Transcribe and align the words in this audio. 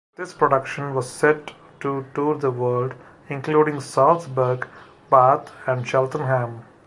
This 0.15 0.33
production 0.33 0.95
was 0.95 1.07
set 1.07 1.53
to 1.81 2.07
tour 2.15 2.33
the 2.35 2.49
world, 2.49 2.95
including 3.29 3.79
Salzburg, 3.79 4.65
Bath 5.11 5.51
and 5.67 5.87
Cheltenham. 5.87 6.63